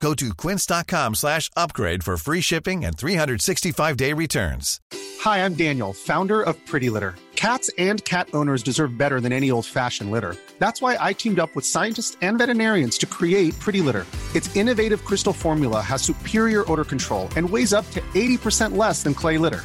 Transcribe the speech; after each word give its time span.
Go 0.00 0.14
to 0.14 0.34
quince.com 0.34 1.14
slash 1.14 1.50
upgrade 1.56 2.04
for 2.04 2.16
free 2.16 2.40
shipping 2.40 2.84
and 2.84 2.96
365-day 2.96 4.12
returns. 4.12 4.80
Hi, 5.20 5.44
I'm 5.44 5.54
Daniel, 5.54 5.92
founder 5.92 6.42
of 6.42 6.54
Pretty 6.66 6.90
Litter. 6.90 7.14
Cats 7.34 7.70
and 7.78 8.04
cat 8.04 8.28
owners 8.34 8.62
deserve 8.62 8.98
better 8.98 9.20
than 9.20 9.32
any 9.32 9.50
old-fashioned 9.50 10.10
litter. 10.10 10.36
That's 10.58 10.82
why 10.82 10.96
I 11.00 11.12
teamed 11.12 11.38
up 11.38 11.54
with 11.56 11.64
scientists 11.64 12.16
and 12.20 12.38
veterinarians 12.38 12.98
to 12.98 13.06
create 13.06 13.58
Pretty 13.58 13.80
Litter. 13.80 14.06
Its 14.34 14.54
innovative 14.54 15.04
crystal 15.04 15.32
formula 15.32 15.80
has 15.80 16.02
superior 16.02 16.70
odor 16.70 16.84
control 16.84 17.28
and 17.36 17.48
weighs 17.48 17.72
up 17.72 17.90
to 17.92 18.00
80% 18.14 18.76
less 18.76 19.02
than 19.02 19.14
clay 19.14 19.38
litter. 19.38 19.64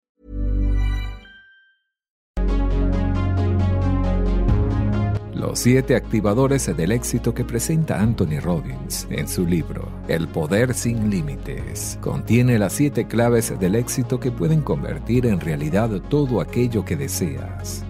Los 5.51 5.59
siete 5.59 5.97
activadores 5.97 6.73
del 6.77 6.93
éxito 6.93 7.33
que 7.33 7.43
presenta 7.43 7.99
Anthony 7.99 8.39
Robbins 8.41 9.05
en 9.09 9.27
su 9.27 9.45
libro 9.45 9.89
El 10.07 10.29
Poder 10.29 10.73
sin 10.73 11.09
Límites 11.09 11.97
contiene 11.99 12.57
las 12.57 12.71
siete 12.71 13.05
claves 13.05 13.59
del 13.59 13.75
éxito 13.75 14.17
que 14.17 14.31
pueden 14.31 14.61
convertir 14.61 15.25
en 15.25 15.41
realidad 15.41 15.89
todo 16.07 16.39
aquello 16.39 16.85
que 16.85 16.95
deseas. 16.95 17.83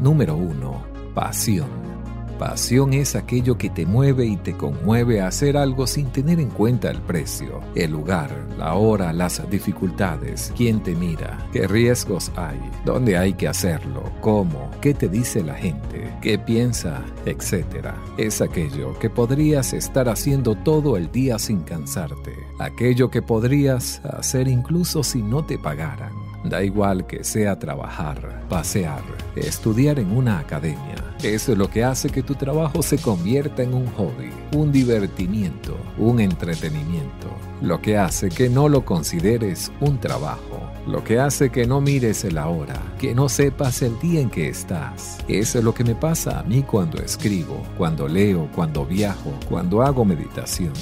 Número 0.00 0.36
1. 0.36 0.86
Pasión. 1.12 1.93
Pasión 2.38 2.92
es 2.92 3.14
aquello 3.14 3.56
que 3.56 3.70
te 3.70 3.86
mueve 3.86 4.26
y 4.26 4.36
te 4.36 4.56
conmueve 4.56 5.20
a 5.20 5.28
hacer 5.28 5.56
algo 5.56 5.86
sin 5.86 6.06
tener 6.10 6.40
en 6.40 6.50
cuenta 6.50 6.90
el 6.90 7.00
precio, 7.00 7.60
el 7.76 7.92
lugar, 7.92 8.30
la 8.58 8.74
hora, 8.74 9.12
las 9.12 9.48
dificultades, 9.48 10.52
quién 10.56 10.82
te 10.82 10.94
mira, 10.94 11.38
qué 11.52 11.68
riesgos 11.68 12.32
hay, 12.34 12.58
dónde 12.84 13.16
hay 13.16 13.34
que 13.34 13.46
hacerlo, 13.46 14.02
cómo, 14.20 14.70
qué 14.80 14.94
te 14.94 15.08
dice 15.08 15.44
la 15.44 15.54
gente, 15.54 16.12
qué 16.20 16.36
piensa, 16.38 17.02
etc. 17.24 17.90
Es 18.18 18.40
aquello 18.40 18.98
que 18.98 19.10
podrías 19.10 19.72
estar 19.72 20.08
haciendo 20.08 20.56
todo 20.56 20.96
el 20.96 21.12
día 21.12 21.38
sin 21.38 21.60
cansarte, 21.60 22.32
aquello 22.58 23.10
que 23.10 23.22
podrías 23.22 24.04
hacer 24.04 24.48
incluso 24.48 25.04
si 25.04 25.22
no 25.22 25.44
te 25.44 25.56
pagaran. 25.56 26.12
Da 26.44 26.62
igual 26.62 27.06
que 27.06 27.24
sea 27.24 27.58
trabajar, 27.58 28.44
pasear, 28.50 29.02
estudiar 29.34 29.98
en 29.98 30.14
una 30.14 30.38
academia. 30.38 31.03
Eso 31.24 31.52
es 31.52 31.58
lo 31.58 31.70
que 31.70 31.82
hace 31.82 32.10
que 32.10 32.22
tu 32.22 32.34
trabajo 32.34 32.82
se 32.82 32.98
convierta 32.98 33.62
en 33.62 33.72
un 33.72 33.86
hobby, 33.92 34.30
un 34.54 34.70
divertimiento, 34.70 35.74
un 35.96 36.20
entretenimiento. 36.20 37.28
Lo 37.62 37.80
que 37.80 37.96
hace 37.96 38.28
que 38.28 38.50
no 38.50 38.68
lo 38.68 38.84
consideres 38.84 39.72
un 39.80 39.98
trabajo. 39.98 40.70
Lo 40.86 41.02
que 41.02 41.18
hace 41.18 41.48
que 41.48 41.66
no 41.66 41.80
mires 41.80 42.30
la 42.30 42.48
hora, 42.48 42.78
que 42.98 43.14
no 43.14 43.30
sepas 43.30 43.80
el 43.80 43.98
día 44.00 44.20
en 44.20 44.28
que 44.28 44.50
estás. 44.50 45.16
Eso 45.26 45.58
es 45.60 45.64
lo 45.64 45.72
que 45.72 45.82
me 45.82 45.94
pasa 45.94 46.40
a 46.40 46.42
mí 46.42 46.62
cuando 46.62 46.98
escribo, 46.98 47.62
cuando 47.78 48.06
leo, 48.06 48.50
cuando 48.54 48.84
viajo, 48.84 49.32
cuando 49.48 49.80
hago 49.80 50.04
meditación. 50.04 50.74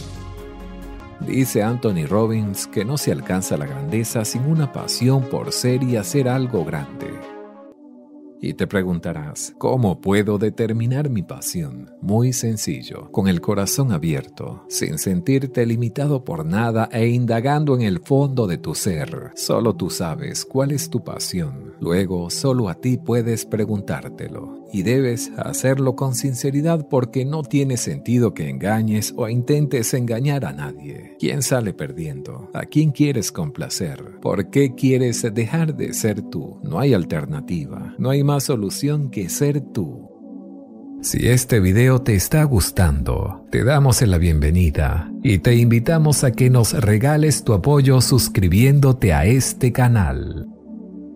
Dice 1.21 1.63
Anthony 1.63 2.05
Robbins 2.09 2.67
que 2.67 2.85
no 2.85 2.99
se 2.99 3.13
alcanza 3.13 3.57
la 3.57 3.67
grandeza 3.67 4.25
sin 4.25 4.43
una 4.47 4.73
pasión 4.73 5.23
por 5.23 5.53
ser 5.53 5.85
y 5.85 5.95
hacer 5.95 6.29
algo 6.29 6.65
grande. 6.65 7.32
Y 8.45 8.55
te 8.55 8.67
preguntarás, 8.67 9.55
¿cómo 9.57 10.01
puedo 10.01 10.37
determinar 10.37 11.09
mi 11.09 11.23
pasión? 11.23 11.93
Muy 12.01 12.33
sencillo, 12.33 13.09
con 13.13 13.29
el 13.29 13.41
corazón 13.41 13.93
abierto, 13.93 14.65
sin 14.69 14.99
sentirte 14.99 15.65
limitado 15.65 16.25
por 16.25 16.45
nada 16.45 16.89
e 16.91 17.07
indagando 17.07 17.77
en 17.77 17.83
el 17.83 18.01
fondo 18.01 18.49
de 18.49 18.59
tu 18.59 18.75
ser. 18.75 19.31
Solo 19.37 19.77
tú 19.77 19.91
sabes 19.91 20.45
cuál 20.45 20.73
es 20.73 20.91
tu 20.91 21.05
pasión. 21.05 21.75
Luego, 21.79 22.31
solo 22.31 22.69
a 22.69 22.75
ti 22.75 22.99
puedes 22.99 23.47
preguntártelo. 23.47 24.62
Y 24.73 24.83
debes 24.83 25.31
hacerlo 25.37 25.95
con 25.97 26.15
sinceridad 26.15 26.89
porque 26.89 27.25
no 27.25 27.43
tiene 27.43 27.77
sentido 27.77 28.33
que 28.33 28.49
engañes 28.49 29.13
o 29.17 29.29
intentes 29.29 29.93
engañar 29.93 30.47
a 30.47 30.53
nadie. 30.53 31.17
¿Quién 31.19 31.43
sale 31.43 31.75
perdiendo? 31.75 32.51
¿A 32.55 32.65
quién 32.65 32.91
quieres 32.91 33.31
complacer? 33.31 34.19
¿Por 34.23 34.49
qué 34.51 34.75
quieres 34.75 35.27
dejar 35.35 35.77
de 35.77 35.93
ser 35.93 36.23
tú? 36.23 36.59
No 36.63 36.81
hay 36.81 36.95
alternativa. 36.95 37.95
No 37.99 38.11
hay 38.11 38.25
más 38.25 38.45
solución 38.45 39.11
que 39.11 39.29
ser 39.29 39.61
tú. 39.61 40.09
Si 41.03 41.27
este 41.27 41.59
video 41.59 42.01
te 42.01 42.15
está 42.15 42.45
gustando, 42.45 43.45
te 43.51 43.65
damos 43.65 44.01
la 44.03 44.19
bienvenida 44.19 45.13
y 45.25 45.39
te 45.41 45.57
invitamos 45.57 46.23
a 46.23 46.31
que 46.31 46.49
nos 46.49 46.81
regales 46.81 47.43
tu 47.43 47.55
apoyo 47.55 48.01
suscribiéndote 48.01 49.13
a 49.13 49.27
este 49.27 49.73
canal. 49.73 50.47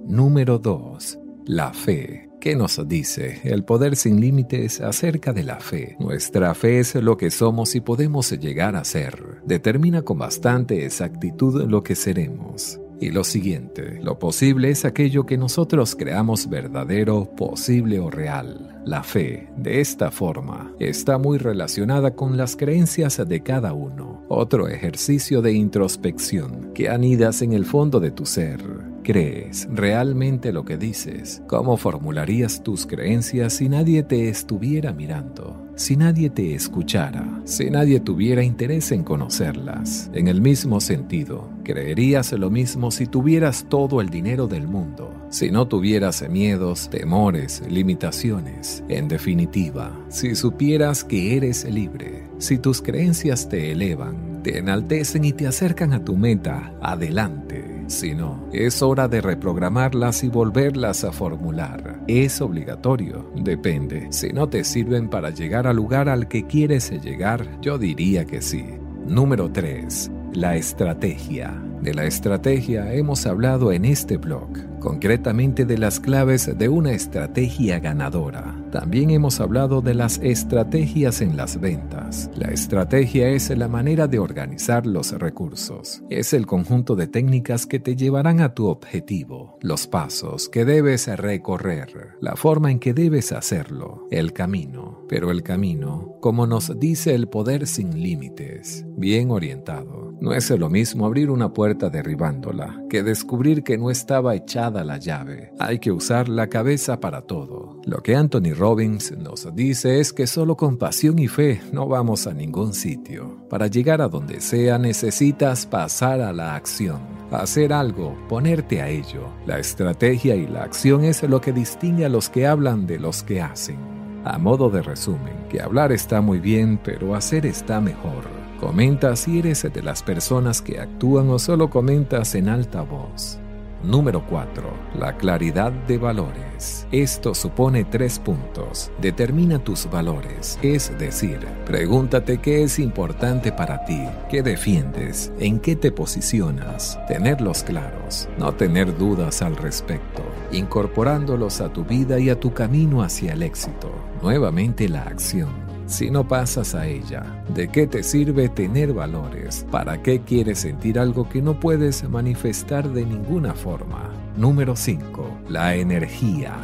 Número 0.08 0.58
2. 0.58 1.20
La 1.46 1.72
fe. 1.72 2.25
¿Qué 2.46 2.54
nos 2.54 2.80
dice 2.86 3.40
el 3.42 3.64
poder 3.64 3.96
sin 3.96 4.20
límites 4.20 4.80
acerca 4.80 5.32
de 5.32 5.42
la 5.42 5.58
fe? 5.58 5.96
Nuestra 5.98 6.54
fe 6.54 6.78
es 6.78 6.94
lo 6.94 7.16
que 7.16 7.32
somos 7.32 7.74
y 7.74 7.80
podemos 7.80 8.30
llegar 8.38 8.76
a 8.76 8.84
ser. 8.84 9.42
Determina 9.44 10.02
con 10.02 10.18
bastante 10.18 10.84
exactitud 10.84 11.64
lo 11.68 11.82
que 11.82 11.96
seremos. 11.96 12.78
Y 13.00 13.10
lo 13.10 13.24
siguiente, 13.24 13.98
lo 14.00 14.20
posible 14.20 14.70
es 14.70 14.84
aquello 14.84 15.26
que 15.26 15.36
nosotros 15.36 15.96
creamos 15.96 16.48
verdadero, 16.48 17.24
posible 17.34 17.98
o 17.98 18.10
real. 18.10 18.80
La 18.84 19.02
fe, 19.02 19.48
de 19.56 19.80
esta 19.80 20.12
forma, 20.12 20.72
está 20.78 21.18
muy 21.18 21.38
relacionada 21.38 22.14
con 22.14 22.36
las 22.36 22.54
creencias 22.54 23.20
de 23.26 23.42
cada 23.42 23.72
uno. 23.72 24.24
Otro 24.28 24.68
ejercicio 24.68 25.42
de 25.42 25.52
introspección 25.52 26.70
que 26.74 26.90
anidas 26.90 27.42
en 27.42 27.54
el 27.54 27.64
fondo 27.64 27.98
de 27.98 28.12
tu 28.12 28.24
ser. 28.24 28.60
¿Crees 29.06 29.68
realmente 29.70 30.52
lo 30.52 30.64
que 30.64 30.76
dices? 30.76 31.40
¿Cómo 31.46 31.76
formularías 31.76 32.64
tus 32.64 32.86
creencias 32.86 33.52
si 33.52 33.68
nadie 33.68 34.02
te 34.02 34.28
estuviera 34.28 34.92
mirando? 34.92 35.64
Si 35.76 35.94
nadie 35.94 36.28
te 36.28 36.56
escuchara, 36.56 37.40
si 37.44 37.70
nadie 37.70 38.00
tuviera 38.00 38.42
interés 38.42 38.90
en 38.90 39.04
conocerlas. 39.04 40.10
En 40.12 40.26
el 40.26 40.40
mismo 40.40 40.80
sentido, 40.80 41.48
creerías 41.62 42.32
lo 42.32 42.50
mismo 42.50 42.90
si 42.90 43.06
tuvieras 43.06 43.66
todo 43.68 44.00
el 44.00 44.10
dinero 44.10 44.48
del 44.48 44.66
mundo, 44.66 45.14
si 45.30 45.52
no 45.52 45.68
tuvieras 45.68 46.28
miedos, 46.28 46.90
temores, 46.90 47.62
limitaciones. 47.70 48.82
En 48.88 49.06
definitiva, 49.06 49.96
si 50.08 50.34
supieras 50.34 51.04
que 51.04 51.36
eres 51.36 51.64
libre, 51.70 52.24
si 52.38 52.58
tus 52.58 52.82
creencias 52.82 53.48
te 53.48 53.70
elevan, 53.70 54.42
te 54.42 54.58
enaltecen 54.58 55.24
y 55.24 55.32
te 55.32 55.46
acercan 55.46 55.92
a 55.92 56.04
tu 56.04 56.16
meta, 56.16 56.74
adelante. 56.82 57.75
Si 57.86 58.14
no, 58.14 58.48
es 58.52 58.82
hora 58.82 59.06
de 59.06 59.20
reprogramarlas 59.20 60.24
y 60.24 60.28
volverlas 60.28 61.04
a 61.04 61.12
formular. 61.12 62.00
Es 62.08 62.40
obligatorio, 62.40 63.30
depende. 63.36 64.08
Si 64.10 64.32
no 64.32 64.48
te 64.48 64.64
sirven 64.64 65.08
para 65.08 65.30
llegar 65.30 65.66
al 65.66 65.76
lugar 65.76 66.08
al 66.08 66.26
que 66.28 66.46
quieres 66.46 66.90
llegar, 67.02 67.60
yo 67.60 67.78
diría 67.78 68.24
que 68.24 68.42
sí. 68.42 68.64
Número 69.06 69.50
3. 69.50 70.10
La 70.32 70.56
estrategia. 70.56 71.62
De 71.80 71.94
la 71.94 72.04
estrategia 72.04 72.92
hemos 72.92 73.26
hablado 73.26 73.70
en 73.70 73.84
este 73.84 74.16
blog, 74.16 74.48
concretamente 74.80 75.64
de 75.64 75.78
las 75.78 76.00
claves 76.00 76.50
de 76.58 76.68
una 76.68 76.92
estrategia 76.92 77.78
ganadora 77.78 78.65
También 78.76 79.08
hemos 79.08 79.40
hablado 79.40 79.80
de 79.80 79.94
las 79.94 80.18
estrategias 80.18 81.22
en 81.22 81.34
las 81.34 81.58
ventas. 81.58 82.30
La 82.36 82.48
estrategia 82.48 83.30
es 83.30 83.48
la 83.56 83.68
manera 83.68 84.06
de 84.06 84.18
organizar 84.18 84.86
los 84.86 85.12
recursos. 85.12 86.02
Es 86.10 86.34
el 86.34 86.44
conjunto 86.44 86.94
de 86.94 87.06
técnicas 87.06 87.64
que 87.64 87.80
te 87.80 87.96
llevarán 87.96 88.42
a 88.42 88.52
tu 88.52 88.66
objetivo, 88.66 89.56
los 89.62 89.86
pasos 89.86 90.50
que 90.50 90.66
debes 90.66 91.06
recorrer, 91.06 92.18
la 92.20 92.36
forma 92.36 92.70
en 92.70 92.78
que 92.78 92.92
debes 92.92 93.32
hacerlo, 93.32 94.06
el 94.10 94.34
camino. 94.34 95.06
Pero 95.08 95.30
el 95.30 95.42
camino, 95.42 96.18
como 96.20 96.46
nos 96.46 96.78
dice 96.78 97.14
el 97.14 97.28
poder 97.28 97.66
sin 97.66 98.02
límites, 98.02 98.84
bien 98.98 99.30
orientado, 99.30 100.12
no 100.20 100.32
es 100.32 100.50
lo 100.50 100.70
mismo 100.70 101.04
abrir 101.04 101.30
una 101.30 101.52
puerta 101.52 101.90
derribándola 101.90 102.82
que 102.88 103.02
descubrir 103.02 103.62
que 103.62 103.76
no 103.76 103.90
estaba 103.90 104.34
echada 104.34 104.82
la 104.84 104.98
llave. 104.98 105.52
Hay 105.58 105.78
que 105.78 105.92
usar 105.92 106.28
la 106.28 106.48
cabeza 106.48 107.00
para 107.00 107.22
todo. 107.22 107.80
Lo 107.84 108.02
que 108.02 108.16
Anthony 108.16 108.54
Robbins 108.56 109.12
nos 109.16 109.54
dice 109.54 110.00
es 110.00 110.12
que 110.12 110.26
solo 110.26 110.56
con 110.56 110.78
pasión 110.78 111.18
y 111.18 111.28
fe 111.28 111.60
no 111.72 111.86
vamos 111.86 112.26
a 112.26 112.32
ningún 112.32 112.72
sitio. 112.72 113.36
Para 113.50 113.66
llegar 113.66 114.00
a 114.00 114.08
donde 114.08 114.40
sea 114.40 114.78
necesitas 114.78 115.66
pasar 115.66 116.20
a 116.20 116.32
la 116.32 116.54
acción. 116.54 117.00
Hacer 117.30 117.72
algo, 117.72 118.16
ponerte 118.28 118.80
a 118.80 118.88
ello. 118.88 119.28
La 119.46 119.58
estrategia 119.58 120.34
y 120.34 120.46
la 120.46 120.62
acción 120.62 121.04
es 121.04 121.22
lo 121.24 121.40
que 121.40 121.52
distingue 121.52 122.04
a 122.04 122.08
los 122.08 122.28
que 122.30 122.46
hablan 122.46 122.86
de 122.86 122.98
los 122.98 123.22
que 123.22 123.42
hacen. 123.42 123.78
A 124.24 124.38
modo 124.38 124.70
de 124.70 124.82
resumen, 124.82 125.46
que 125.48 125.60
hablar 125.60 125.92
está 125.92 126.20
muy 126.20 126.40
bien, 126.40 126.80
pero 126.82 127.14
hacer 127.14 127.46
está 127.46 127.80
mejor. 127.80 128.35
Comenta 128.60 129.14
si 129.16 129.38
eres 129.38 129.70
de 129.70 129.82
las 129.82 130.02
personas 130.02 130.62
que 130.62 130.80
actúan 130.80 131.28
o 131.28 131.38
solo 131.38 131.68
comentas 131.68 132.34
en 132.34 132.48
alta 132.48 132.80
voz. 132.82 133.38
Número 133.82 134.24
4. 134.26 134.62
La 134.98 135.16
claridad 135.18 135.70
de 135.70 135.98
valores. 135.98 136.88
Esto 136.90 137.34
supone 137.34 137.84
tres 137.84 138.18
puntos. 138.18 138.90
Determina 139.00 139.58
tus 139.58 139.88
valores, 139.90 140.58
es 140.62 140.90
decir, 140.98 141.38
pregúntate 141.66 142.38
qué 142.38 142.62
es 142.62 142.78
importante 142.78 143.52
para 143.52 143.84
ti, 143.84 144.02
qué 144.30 144.42
defiendes, 144.42 145.30
en 145.38 145.60
qué 145.60 145.76
te 145.76 145.92
posicionas, 145.92 146.98
tenerlos 147.06 147.62
claros, 147.62 148.28
no 148.38 148.54
tener 148.54 148.96
dudas 148.96 149.42
al 149.42 149.54
respecto, 149.56 150.22
incorporándolos 150.50 151.60
a 151.60 151.68
tu 151.68 151.84
vida 151.84 152.18
y 152.18 152.30
a 152.30 152.40
tu 152.40 152.54
camino 152.54 153.02
hacia 153.02 153.34
el 153.34 153.42
éxito. 153.42 153.92
Nuevamente 154.22 154.88
la 154.88 155.02
acción 155.02 155.65
si 155.86 156.10
no 156.10 156.26
pasas 156.26 156.74
a 156.74 156.86
ella? 156.86 157.22
¿De 157.54 157.68
qué 157.68 157.86
te 157.86 158.02
sirve 158.02 158.48
tener 158.48 158.92
valores? 158.92 159.66
¿Para 159.70 160.02
qué 160.02 160.20
quieres 160.20 160.58
sentir 160.58 160.98
algo 160.98 161.28
que 161.28 161.40
no 161.40 161.58
puedes 161.58 162.08
manifestar 162.08 162.88
de 162.88 163.06
ninguna 163.06 163.54
forma? 163.54 164.10
Número 164.36 164.76
5. 164.76 165.42
La 165.48 165.74
energía. 165.76 166.54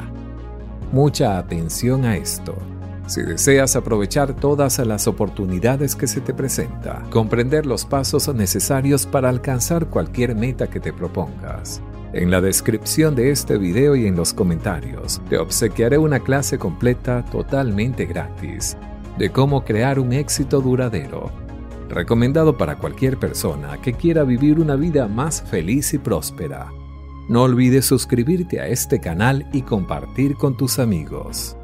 Mucha 0.93 1.39
atención 1.39 2.05
a 2.05 2.17
esto. 2.17 2.55
Si 3.07 3.23
deseas 3.23 3.77
aprovechar 3.77 4.35
todas 4.35 4.79
las 4.79 5.07
oportunidades 5.07 5.97
que 5.97 6.07
se 6.07 6.21
te 6.21 6.35
presenta, 6.35 7.03
comprender 7.11 7.67
los 7.67 7.85
pasos 7.85 8.33
necesarios 8.35 9.07
para 9.07 9.29
alcanzar 9.29 9.87
cualquier 9.87 10.35
meta 10.35 10.69
que 10.69 10.81
te 10.81 10.93
propongas, 10.93 11.83
en 12.13 12.31
la 12.31 12.41
descripción 12.41 13.15
de 13.15 13.31
este 13.31 13.59
video 13.59 13.97
y 13.97 14.07
en 14.07 14.17
los 14.17 14.35
comentarios 14.35 15.21
te 15.31 15.39
obsequiaré 15.39 15.99
una 15.99 16.21
clase 16.21 16.59
completa 16.59 17.25
totalmente 17.25 18.05
gratis 18.05 18.77
de 19.19 19.31
cómo 19.31 19.65
crear 19.65 19.99
un 19.99 20.13
éxito 20.13 20.61
duradero, 20.61 21.31
recomendado 21.89 22.57
para 22.57 22.77
cualquier 22.77 23.19
persona 23.19 23.81
que 23.81 23.93
quiera 23.93 24.25
vivir 24.25 24.59
una 24.59 24.77
vida 24.77 25.09
más 25.09 25.43
feliz 25.43 25.93
y 25.95 25.99
próspera. 25.99 26.71
No 27.29 27.43
olvides 27.43 27.87
suscribirte 27.87 28.61
a 28.61 28.67
este 28.67 29.01
canal 29.01 29.49
y 29.53 29.63
compartir 29.63 30.35
con 30.35 30.57
tus 30.57 30.79
amigos. 30.79 31.57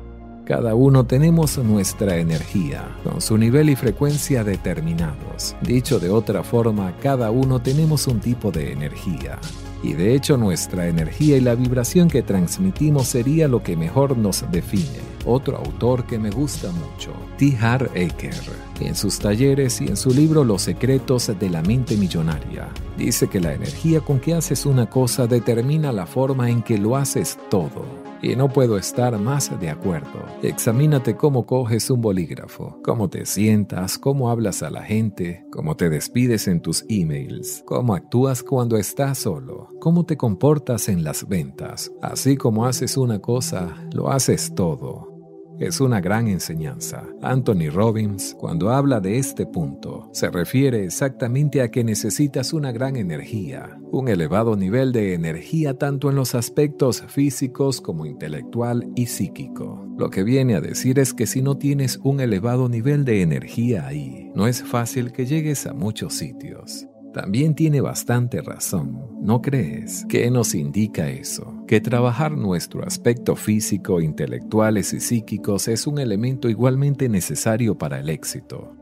Cada 0.48 0.74
uno 0.74 1.04
tenemos 1.04 1.58
nuestra 1.58 2.16
energía, 2.16 2.96
con 3.04 3.20
su 3.20 3.36
nivel 3.36 3.68
y 3.68 3.76
frecuencia 3.76 4.44
determinados. 4.44 5.54
Dicho 5.60 5.98
de 5.98 6.08
otra 6.08 6.42
forma, 6.42 6.96
cada 7.02 7.30
uno 7.30 7.60
tenemos 7.60 8.06
un 8.06 8.20
tipo 8.20 8.50
de 8.50 8.72
energía. 8.72 9.38
Y 9.82 9.92
de 9.92 10.14
hecho 10.14 10.38
nuestra 10.38 10.88
energía 10.88 11.36
y 11.36 11.40
la 11.40 11.54
vibración 11.54 12.08
que 12.08 12.22
transmitimos 12.22 13.08
sería 13.08 13.46
lo 13.46 13.62
que 13.62 13.76
mejor 13.76 14.16
nos 14.16 14.50
define. 14.50 15.07
Otro 15.24 15.56
autor 15.56 16.04
que 16.04 16.18
me 16.18 16.30
gusta 16.30 16.70
mucho, 16.72 17.12
T. 17.36 17.56
Harv 17.60 17.90
Eker, 17.94 18.34
en 18.80 18.94
sus 18.94 19.18
talleres 19.18 19.80
y 19.80 19.88
en 19.88 19.96
su 19.96 20.10
libro 20.10 20.44
Los 20.44 20.62
secretos 20.62 21.30
de 21.38 21.50
la 21.50 21.62
mente 21.62 21.96
millonaria, 21.96 22.68
dice 22.96 23.28
que 23.28 23.40
la 23.40 23.52
energía 23.52 24.00
con 24.00 24.20
que 24.20 24.34
haces 24.34 24.64
una 24.64 24.88
cosa 24.88 25.26
determina 25.26 25.92
la 25.92 26.06
forma 26.06 26.48
en 26.48 26.62
que 26.62 26.78
lo 26.78 26.96
haces 26.96 27.38
todo. 27.50 28.07
Y 28.22 28.34
no 28.36 28.48
puedo 28.48 28.78
estar 28.78 29.18
más 29.18 29.58
de 29.60 29.70
acuerdo. 29.70 30.24
Examínate 30.42 31.16
cómo 31.16 31.46
coges 31.46 31.90
un 31.90 32.00
bolígrafo, 32.00 32.80
cómo 32.82 33.08
te 33.08 33.26
sientas, 33.26 33.98
cómo 33.98 34.30
hablas 34.30 34.62
a 34.62 34.70
la 34.70 34.82
gente, 34.82 35.44
cómo 35.50 35.76
te 35.76 35.88
despides 35.88 36.48
en 36.48 36.60
tus 36.60 36.84
emails, 36.88 37.62
cómo 37.66 37.94
actúas 37.94 38.42
cuando 38.42 38.76
estás 38.76 39.18
solo, 39.18 39.68
cómo 39.80 40.04
te 40.04 40.16
comportas 40.16 40.88
en 40.88 41.04
las 41.04 41.28
ventas. 41.28 41.92
Así 42.02 42.36
como 42.36 42.66
haces 42.66 42.96
una 42.96 43.20
cosa, 43.20 43.74
lo 43.92 44.10
haces 44.10 44.54
todo. 44.54 45.17
Es 45.58 45.80
una 45.80 46.00
gran 46.00 46.28
enseñanza. 46.28 47.04
Anthony 47.20 47.70
Robbins, 47.72 48.36
cuando 48.38 48.70
habla 48.70 49.00
de 49.00 49.18
este 49.18 49.44
punto, 49.44 50.08
se 50.12 50.30
refiere 50.30 50.84
exactamente 50.84 51.62
a 51.62 51.70
que 51.70 51.82
necesitas 51.82 52.52
una 52.52 52.70
gran 52.70 52.94
energía, 52.94 53.76
un 53.90 54.08
elevado 54.08 54.54
nivel 54.56 54.92
de 54.92 55.14
energía 55.14 55.74
tanto 55.74 56.10
en 56.10 56.16
los 56.16 56.36
aspectos 56.36 57.02
físicos 57.08 57.80
como 57.80 58.06
intelectual 58.06 58.88
y 58.94 59.06
psíquico. 59.06 59.84
Lo 59.98 60.10
que 60.10 60.22
viene 60.22 60.54
a 60.54 60.60
decir 60.60 61.00
es 61.00 61.12
que 61.12 61.26
si 61.26 61.42
no 61.42 61.58
tienes 61.58 61.98
un 62.04 62.20
elevado 62.20 62.68
nivel 62.68 63.04
de 63.04 63.22
energía 63.22 63.86
ahí, 63.86 64.30
no 64.36 64.46
es 64.46 64.62
fácil 64.62 65.10
que 65.10 65.26
llegues 65.26 65.66
a 65.66 65.74
muchos 65.74 66.14
sitios. 66.14 66.86
También 67.12 67.54
tiene 67.54 67.80
bastante 67.80 68.42
razón, 68.42 69.18
¿no 69.22 69.40
crees? 69.40 70.04
¿Qué 70.08 70.30
nos 70.30 70.54
indica 70.54 71.08
eso? 71.08 71.64
Que 71.66 71.80
trabajar 71.80 72.32
nuestro 72.32 72.84
aspecto 72.84 73.34
físico, 73.34 74.00
intelectuales 74.00 74.92
y 74.92 75.00
psíquicos 75.00 75.68
es 75.68 75.86
un 75.86 75.98
elemento 75.98 76.48
igualmente 76.48 77.08
necesario 77.08 77.78
para 77.78 77.98
el 77.98 78.10
éxito. 78.10 78.76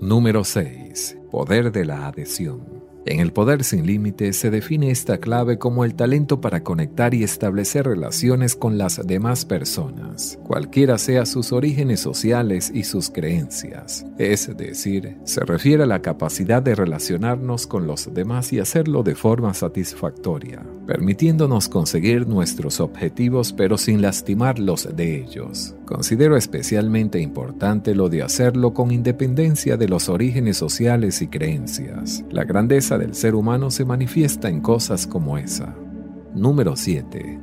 Número 0.00 0.44
6. 0.44 1.18
Poder 1.30 1.72
de 1.72 1.84
la 1.84 2.06
adhesión. 2.06 2.81
En 3.04 3.18
el 3.18 3.32
poder 3.32 3.64
sin 3.64 3.84
límites 3.84 4.36
se 4.36 4.50
define 4.50 4.90
esta 4.90 5.18
clave 5.18 5.58
como 5.58 5.84
el 5.84 5.94
talento 5.94 6.40
para 6.40 6.62
conectar 6.62 7.14
y 7.14 7.24
establecer 7.24 7.86
relaciones 7.86 8.54
con 8.54 8.78
las 8.78 9.04
demás 9.04 9.44
personas, 9.44 10.38
cualquiera 10.44 10.98
sea 10.98 11.26
sus 11.26 11.52
orígenes 11.52 11.98
sociales 11.98 12.70
y 12.72 12.84
sus 12.84 13.10
creencias. 13.10 14.06
Es 14.18 14.56
decir, 14.56 15.16
se 15.24 15.40
refiere 15.40 15.82
a 15.82 15.86
la 15.86 16.00
capacidad 16.00 16.62
de 16.62 16.76
relacionarnos 16.76 17.66
con 17.66 17.88
los 17.88 18.14
demás 18.14 18.52
y 18.52 18.60
hacerlo 18.60 19.02
de 19.02 19.16
forma 19.16 19.52
satisfactoria, 19.52 20.62
permitiéndonos 20.86 21.68
conseguir 21.68 22.26
nuestros 22.26 22.80
objetivos 22.80 23.52
pero 23.52 23.78
sin 23.78 24.02
lastimar 24.02 24.58
los 24.58 24.94
de 24.94 25.20
ellos. 25.20 25.74
Considero 25.84 26.36
especialmente 26.36 27.20
importante 27.20 27.94
lo 27.94 28.08
de 28.08 28.22
hacerlo 28.22 28.74
con 28.74 28.90
independencia 28.90 29.76
de 29.76 29.88
los 29.88 30.08
orígenes 30.08 30.56
sociales 30.56 31.22
y 31.22 31.28
creencias. 31.28 32.24
La 32.30 32.44
grandeza 32.44 32.98
del 32.98 33.14
ser 33.14 33.34
humano 33.34 33.70
se 33.70 33.84
manifiesta 33.84 34.48
en 34.48 34.60
cosas 34.60 35.06
como 35.06 35.38
esa. 35.38 35.74
Número 36.34 36.76
7. 36.76 37.38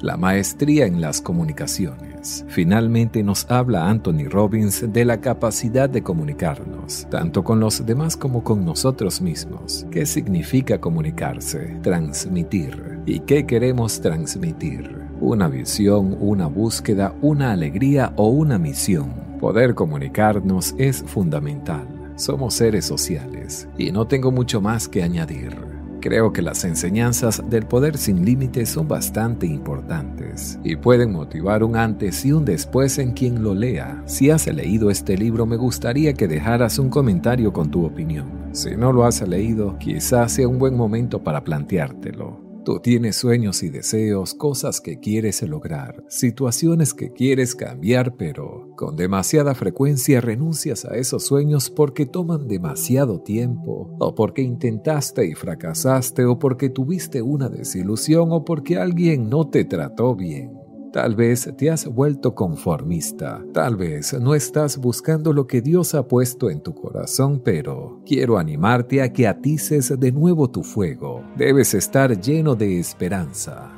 La 0.00 0.16
maestría 0.16 0.86
en 0.86 1.00
las 1.00 1.20
comunicaciones. 1.20 2.11
Finalmente 2.48 3.22
nos 3.22 3.50
habla 3.50 3.88
Anthony 3.88 4.28
Robbins 4.30 4.92
de 4.92 5.04
la 5.04 5.20
capacidad 5.20 5.90
de 5.90 6.02
comunicarnos, 6.02 7.06
tanto 7.10 7.42
con 7.42 7.58
los 7.60 7.84
demás 7.84 8.16
como 8.16 8.44
con 8.44 8.64
nosotros 8.64 9.20
mismos. 9.20 9.86
¿Qué 9.90 10.06
significa 10.06 10.80
comunicarse? 10.80 11.78
Transmitir. 11.82 13.00
¿Y 13.06 13.20
qué 13.20 13.44
queremos 13.46 14.00
transmitir? 14.00 14.96
Una 15.20 15.48
visión, 15.48 16.16
una 16.20 16.46
búsqueda, 16.46 17.14
una 17.22 17.52
alegría 17.52 18.12
o 18.16 18.28
una 18.28 18.58
misión. 18.58 19.12
Poder 19.40 19.74
comunicarnos 19.74 20.74
es 20.78 21.02
fundamental. 21.02 21.88
Somos 22.14 22.54
seres 22.54 22.84
sociales 22.84 23.68
y 23.76 23.90
no 23.90 24.06
tengo 24.06 24.30
mucho 24.30 24.60
más 24.60 24.86
que 24.86 25.02
añadir. 25.02 25.71
Creo 26.02 26.32
que 26.32 26.42
las 26.42 26.64
enseñanzas 26.64 27.40
del 27.48 27.64
poder 27.64 27.96
sin 27.96 28.24
límites 28.24 28.70
son 28.70 28.88
bastante 28.88 29.46
importantes 29.46 30.58
y 30.64 30.74
pueden 30.74 31.12
motivar 31.12 31.62
un 31.62 31.76
antes 31.76 32.24
y 32.24 32.32
un 32.32 32.44
después 32.44 32.98
en 32.98 33.12
quien 33.12 33.44
lo 33.44 33.54
lea. 33.54 34.02
Si 34.06 34.28
has 34.28 34.48
leído 34.48 34.90
este 34.90 35.16
libro 35.16 35.46
me 35.46 35.56
gustaría 35.56 36.12
que 36.12 36.26
dejaras 36.26 36.80
un 36.80 36.90
comentario 36.90 37.52
con 37.52 37.70
tu 37.70 37.86
opinión. 37.86 38.50
Si 38.50 38.74
no 38.74 38.92
lo 38.92 39.04
has 39.04 39.26
leído, 39.26 39.78
quizás 39.78 40.32
sea 40.32 40.48
un 40.48 40.58
buen 40.58 40.76
momento 40.76 41.22
para 41.22 41.44
planteártelo. 41.44 42.51
Tú 42.64 42.78
tienes 42.78 43.16
sueños 43.16 43.64
y 43.64 43.70
deseos, 43.70 44.34
cosas 44.34 44.80
que 44.80 45.00
quieres 45.00 45.42
lograr, 45.42 46.04
situaciones 46.08 46.94
que 46.94 47.12
quieres 47.12 47.56
cambiar, 47.56 48.14
pero 48.16 48.70
con 48.76 48.94
demasiada 48.94 49.56
frecuencia 49.56 50.20
renuncias 50.20 50.84
a 50.84 50.96
esos 50.96 51.26
sueños 51.26 51.70
porque 51.70 52.06
toman 52.06 52.46
demasiado 52.46 53.20
tiempo, 53.20 53.96
o 53.98 54.14
porque 54.14 54.42
intentaste 54.42 55.26
y 55.26 55.34
fracasaste, 55.34 56.24
o 56.24 56.38
porque 56.38 56.70
tuviste 56.70 57.20
una 57.20 57.48
desilusión, 57.48 58.28
o 58.30 58.44
porque 58.44 58.76
alguien 58.76 59.28
no 59.28 59.48
te 59.48 59.64
trató 59.64 60.14
bien. 60.14 60.61
Tal 60.92 61.14
vez 61.14 61.50
te 61.56 61.70
has 61.70 61.86
vuelto 61.86 62.34
conformista, 62.34 63.42
tal 63.54 63.76
vez 63.76 64.12
no 64.20 64.34
estás 64.34 64.76
buscando 64.76 65.32
lo 65.32 65.46
que 65.46 65.62
Dios 65.62 65.94
ha 65.94 66.06
puesto 66.06 66.50
en 66.50 66.60
tu 66.60 66.74
corazón, 66.74 67.40
pero 67.42 68.02
quiero 68.04 68.36
animarte 68.36 69.00
a 69.00 69.10
que 69.10 69.26
atices 69.26 69.98
de 69.98 70.12
nuevo 70.12 70.50
tu 70.50 70.62
fuego. 70.62 71.24
Debes 71.34 71.72
estar 71.72 72.20
lleno 72.20 72.54
de 72.54 72.78
esperanza. 72.78 73.70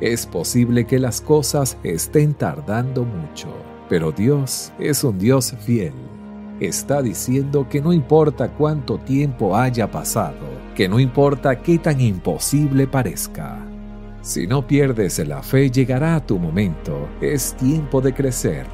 Es 0.00 0.26
posible 0.26 0.84
que 0.84 0.98
las 0.98 1.20
cosas 1.20 1.78
estén 1.84 2.34
tardando 2.34 3.04
mucho, 3.04 3.46
pero 3.88 4.10
Dios 4.10 4.72
es 4.80 5.04
un 5.04 5.20
Dios 5.20 5.54
fiel. 5.60 5.94
Está 6.58 7.02
diciendo 7.02 7.68
que 7.68 7.80
no 7.80 7.92
importa 7.92 8.52
cuánto 8.52 8.98
tiempo 8.98 9.56
haya 9.56 9.88
pasado, 9.88 10.44
que 10.74 10.88
no 10.88 10.98
importa 10.98 11.62
qué 11.62 11.78
tan 11.78 12.00
imposible 12.00 12.88
parezca, 12.88 13.64
si 14.22 14.46
no 14.46 14.64
pierdes 14.68 15.18
la 15.26 15.42
fe, 15.42 15.68
llegará 15.68 16.24
tu 16.24 16.38
momento. 16.38 17.08
Es 17.20 17.54
tiempo 17.54 18.00
de 18.00 18.14
crecer. 18.14 18.66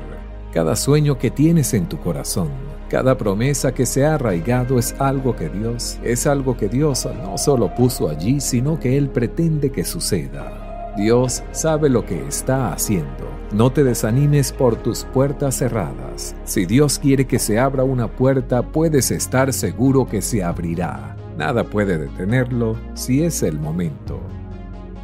Cada 0.53 0.77
sueño 0.77 1.17
que 1.17 1.31
tienes 1.31 1.73
en 1.73 1.89
tu 1.89 1.99
corazón, 1.99 2.51
cada 2.91 3.17
promesa 3.17 3.73
que 3.73 3.87
se 3.87 4.05
ha 4.05 4.15
arraigado 4.15 4.79
es 4.79 4.95
algo 4.99 5.35
que 5.35 5.49
Dios, 5.49 5.99
es 6.03 6.27
algo 6.27 6.55
que 6.55 6.69
Dios 6.69 7.09
no 7.23 7.39
solo 7.39 7.75
puso 7.75 8.11
allí, 8.11 8.41
sino 8.41 8.79
que 8.79 8.99
Él 8.99 9.09
pretende 9.09 9.73
que 9.73 9.85
suceda. 9.85 10.93
Dios 10.99 11.43
sabe 11.53 11.89
lo 11.89 12.05
que 12.05 12.27
está 12.29 12.73
haciendo. 12.73 13.31
No 13.51 13.73
te 13.73 13.85
desanimes 13.85 14.53
por 14.53 14.77
tus 14.77 15.05
puertas 15.05 15.57
cerradas. 15.57 16.37
Si 16.45 16.67
Dios 16.67 16.99
quiere 16.99 17.27
que 17.27 17.39
se 17.39 17.59
abra 17.59 17.85
una 17.85 18.09
puerta, 18.09 18.61
puedes 18.63 19.11
estar 19.11 19.55
seguro 19.55 20.07
que 20.07 20.21
se 20.21 20.45
abrirá. 20.45 21.17
Nada 21.39 21.65
puede 21.65 21.97
detenerlo 21.97 22.77
si 22.93 23.23
es 23.23 23.43
el 23.43 23.59
momento. 23.59 24.21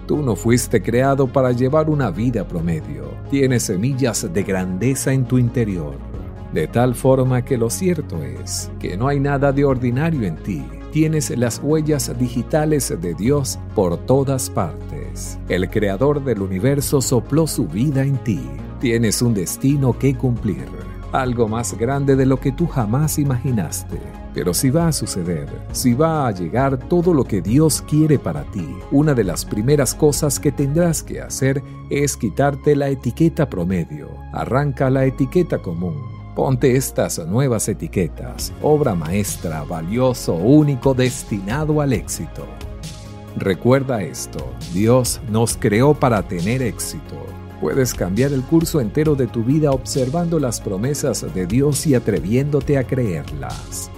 Tú 0.07 0.23
no 0.23 0.37
fuiste 0.37 0.83
creado 0.83 1.27
para 1.27 1.53
llevar 1.53 1.89
una 1.89 2.11
vida 2.11 2.47
promedio. 2.47 3.05
Tienes 3.31 3.65
semillas 3.65 4.31
de 4.33 4.43
grandeza 4.43 5.13
en 5.13 5.25
tu 5.25 5.39
interior. 5.39 5.95
De 6.53 6.69
tal 6.69 6.95
forma 6.95 7.43
que 7.43 7.57
lo 7.57 7.71
cierto 7.71 8.23
es 8.23 8.71
que 8.79 8.97
no 8.97 9.09
hay 9.09 9.19
nada 9.19 9.51
de 9.51 9.65
ordinario 9.65 10.27
en 10.27 10.37
ti. 10.37 10.63
Tienes 10.93 11.31
las 11.37 11.59
huellas 11.63 12.17
digitales 12.19 12.95
de 13.01 13.15
Dios 13.15 13.59
por 13.75 13.97
todas 13.97 14.51
partes. 14.51 15.39
El 15.49 15.69
creador 15.71 16.23
del 16.23 16.43
universo 16.43 17.01
sopló 17.01 17.47
su 17.47 17.67
vida 17.67 18.03
en 18.03 18.19
ti. 18.19 18.41
Tienes 18.81 19.23
un 19.23 19.33
destino 19.35 19.99
que 19.99 20.15
cumplir. 20.15 20.67
Algo 21.13 21.49
más 21.49 21.77
grande 21.79 22.15
de 22.15 22.27
lo 22.27 22.39
que 22.39 22.53
tú 22.53 22.67
jamás 22.67 23.19
imaginaste. 23.19 24.24
Pero 24.35 24.53
si 24.53 24.69
va 24.69 24.89
a 24.89 24.93
suceder, 24.93 25.49
si 25.71 25.95
va 25.95 26.27
a 26.27 26.33
llegar 26.33 26.77
todo 26.77 27.15
lo 27.15 27.25
que 27.25 27.41
Dios 27.41 27.83
quiere 27.89 28.19
para 28.19 28.43
ti, 28.51 28.67
una 28.91 29.15
de 29.15 29.23
las 29.23 29.45
primeras 29.45 29.95
cosas 29.95 30.41
que 30.41 30.51
tendrás 30.51 31.05
que 31.05 31.21
hacer 31.21 31.63
es 31.89 32.17
quitarte 32.17 32.75
la 32.75 32.89
etiqueta 32.89 33.49
promedio. 33.49 34.09
Arranca 34.33 34.91
la 34.91 35.05
etiqueta 35.05 35.59
común. 35.59 35.95
Ponte 36.35 36.77
estas 36.77 37.25
nuevas 37.29 37.69
etiquetas, 37.69 38.53
obra 38.61 38.97
maestra, 38.97 39.63
valioso, 39.63 40.35
único, 40.35 40.93
destinado 40.93 41.81
al 41.81 41.93
éxito. 41.93 42.45
Recuerda 43.37 44.03
esto, 44.03 44.53
Dios 44.73 45.21
nos 45.31 45.57
creó 45.57 45.95
para 45.95 46.27
tener 46.27 46.61
éxito. 46.61 47.25
Puedes 47.61 47.95
cambiar 47.95 48.33
el 48.33 48.43
curso 48.43 48.81
entero 48.81 49.15
de 49.15 49.29
tu 49.29 49.45
vida 49.45 49.71
observando 49.71 50.41
las 50.41 50.61
promesas 50.61 51.25
de 51.35 51.47
Dios 51.47 51.87
y 51.87 51.95
atreviéndote 51.95 52.79
a 52.79 52.85
creerlas. 52.85 53.93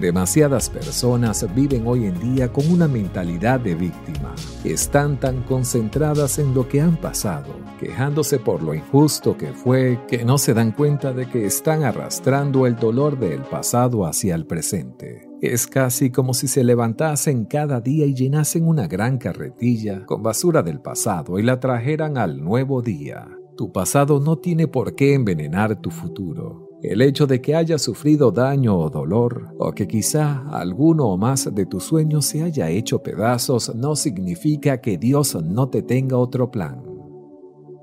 Demasiadas 0.00 0.70
personas 0.70 1.44
viven 1.56 1.84
hoy 1.84 2.06
en 2.06 2.20
día 2.20 2.52
con 2.52 2.70
una 2.70 2.86
mentalidad 2.86 3.58
de 3.58 3.74
víctima. 3.74 4.32
Están 4.62 5.18
tan 5.18 5.42
concentradas 5.42 6.38
en 6.38 6.54
lo 6.54 6.68
que 6.68 6.80
han 6.80 6.96
pasado, 6.96 7.52
quejándose 7.80 8.38
por 8.38 8.62
lo 8.62 8.74
injusto 8.74 9.36
que 9.36 9.52
fue, 9.52 9.98
que 10.06 10.24
no 10.24 10.38
se 10.38 10.54
dan 10.54 10.70
cuenta 10.70 11.12
de 11.12 11.28
que 11.28 11.46
están 11.46 11.82
arrastrando 11.82 12.68
el 12.68 12.76
dolor 12.76 13.18
del 13.18 13.42
pasado 13.42 14.06
hacia 14.06 14.36
el 14.36 14.46
presente. 14.46 15.28
Es 15.40 15.66
casi 15.66 16.10
como 16.10 16.32
si 16.32 16.46
se 16.46 16.62
levantasen 16.62 17.44
cada 17.46 17.80
día 17.80 18.06
y 18.06 18.14
llenasen 18.14 18.68
una 18.68 18.86
gran 18.86 19.18
carretilla 19.18 20.06
con 20.06 20.22
basura 20.22 20.62
del 20.62 20.80
pasado 20.80 21.40
y 21.40 21.42
la 21.42 21.58
trajeran 21.58 22.18
al 22.18 22.40
nuevo 22.40 22.82
día. 22.82 23.26
Tu 23.56 23.72
pasado 23.72 24.20
no 24.20 24.38
tiene 24.38 24.68
por 24.68 24.94
qué 24.94 25.14
envenenar 25.14 25.80
tu 25.80 25.90
futuro. 25.90 26.67
El 26.82 27.02
hecho 27.02 27.26
de 27.26 27.40
que 27.40 27.56
hayas 27.56 27.82
sufrido 27.82 28.30
daño 28.30 28.78
o 28.78 28.88
dolor, 28.88 29.54
o 29.58 29.72
que 29.72 29.88
quizá 29.88 30.48
alguno 30.50 31.08
o 31.08 31.16
más 31.16 31.52
de 31.52 31.66
tus 31.66 31.84
sueños 31.84 32.26
se 32.26 32.42
haya 32.42 32.70
hecho 32.70 33.02
pedazos, 33.02 33.74
no 33.74 33.96
significa 33.96 34.80
que 34.80 34.96
Dios 34.96 35.36
no 35.42 35.68
te 35.68 35.82
tenga 35.82 36.16
otro 36.16 36.50
plan. 36.50 36.84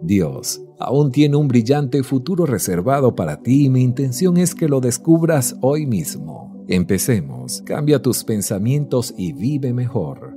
Dios 0.01 0.61
aún 0.79 1.11
tiene 1.11 1.35
un 1.35 1.47
brillante 1.47 2.03
futuro 2.03 2.45
reservado 2.45 3.15
para 3.15 3.41
ti 3.41 3.65
y 3.65 3.69
mi 3.69 3.81
intención 3.81 4.37
es 4.37 4.53
que 4.53 4.67
lo 4.67 4.79
descubras 4.79 5.55
hoy 5.61 5.85
mismo. 5.85 6.63
Empecemos, 6.67 7.61
cambia 7.65 8.01
tus 8.01 8.23
pensamientos 8.23 9.13
y 9.17 9.33
vive 9.33 9.73
mejor. 9.73 10.34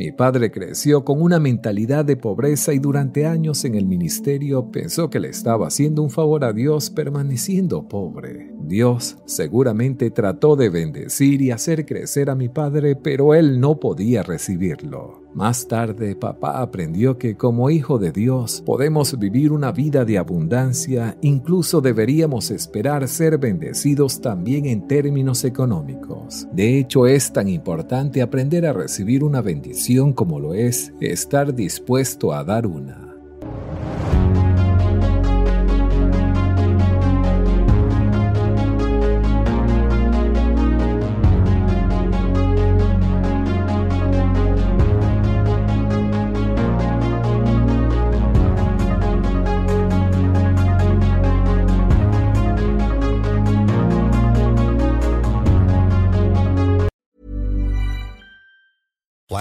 Mi 0.00 0.12
padre 0.12 0.50
creció 0.50 1.04
con 1.04 1.20
una 1.20 1.38
mentalidad 1.38 2.06
de 2.06 2.16
pobreza 2.16 2.72
y 2.72 2.78
durante 2.78 3.26
años 3.26 3.66
en 3.66 3.74
el 3.74 3.84
ministerio 3.84 4.70
pensó 4.70 5.10
que 5.10 5.20
le 5.20 5.28
estaba 5.28 5.66
haciendo 5.66 6.00
un 6.00 6.08
favor 6.08 6.42
a 6.42 6.54
Dios 6.54 6.88
permaneciendo 6.88 7.86
pobre. 7.86 8.50
Dios 8.70 9.16
seguramente 9.26 10.12
trató 10.12 10.54
de 10.54 10.70
bendecir 10.70 11.42
y 11.42 11.50
hacer 11.50 11.84
crecer 11.84 12.30
a 12.30 12.36
mi 12.36 12.48
padre, 12.48 12.94
pero 12.94 13.34
él 13.34 13.58
no 13.58 13.80
podía 13.80 14.22
recibirlo. 14.22 15.20
Más 15.34 15.66
tarde, 15.66 16.14
papá 16.14 16.62
aprendió 16.62 17.18
que 17.18 17.36
como 17.36 17.68
hijo 17.68 17.98
de 17.98 18.12
Dios 18.12 18.62
podemos 18.64 19.18
vivir 19.18 19.50
una 19.50 19.72
vida 19.72 20.04
de 20.04 20.18
abundancia, 20.18 21.16
incluso 21.20 21.80
deberíamos 21.80 22.52
esperar 22.52 23.08
ser 23.08 23.38
bendecidos 23.38 24.20
también 24.20 24.66
en 24.66 24.86
términos 24.86 25.44
económicos. 25.44 26.46
De 26.52 26.78
hecho, 26.78 27.08
es 27.08 27.32
tan 27.32 27.48
importante 27.48 28.22
aprender 28.22 28.66
a 28.66 28.72
recibir 28.72 29.24
una 29.24 29.42
bendición 29.42 30.12
como 30.12 30.38
lo 30.38 30.54
es 30.54 30.92
estar 31.00 31.54
dispuesto 31.54 32.32
a 32.32 32.44
dar 32.44 32.68
una. 32.68 33.09